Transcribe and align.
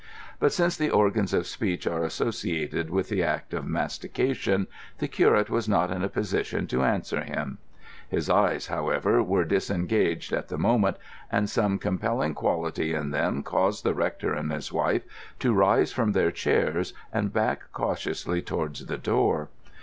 But 0.39 0.51
since 0.51 0.75
the 0.77 0.89
organs 0.89 1.31
of 1.31 1.45
speech 1.45 1.85
are 1.85 2.03
associated 2.03 2.89
with 2.89 3.09
the 3.09 3.21
act 3.21 3.53
of 3.53 3.67
mastication, 3.67 4.65
the 4.97 5.07
curate 5.07 5.47
was 5.51 5.69
not 5.69 5.91
in 5.91 6.03
a 6.03 6.09
position 6.09 6.65
to 6.69 6.81
answer 6.83 7.21
him. 7.21 7.59
His 8.09 8.27
eyes, 8.27 8.65
however, 8.65 9.21
were 9.21 9.43
disengaged 9.45 10.33
at 10.33 10.47
the 10.47 10.57
moment, 10.57 10.97
and 11.31 11.47
some 11.47 11.77
compelling 11.77 12.33
quality 12.33 12.95
in 12.95 13.11
them 13.11 13.43
caused 13.43 13.83
the 13.83 13.93
rector 13.93 14.33
and 14.33 14.51
his 14.51 14.73
wife 14.73 15.03
to 15.37 15.53
rise 15.53 15.91
from 15.93 16.13
their 16.13 16.31
chairs 16.31 16.95
and 17.13 17.31
back 17.31 17.71
cautiously 17.71 18.41
towards 18.41 18.87
the 18.87 18.97
door. 18.97 19.49